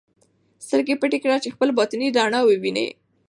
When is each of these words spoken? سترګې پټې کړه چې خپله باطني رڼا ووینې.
سترګې 0.65 0.95
پټې 1.01 1.17
کړه 1.23 1.37
چې 1.43 1.53
خپله 1.53 1.71
باطني 1.77 2.07
رڼا 2.17 2.39
ووینې. 2.45 2.87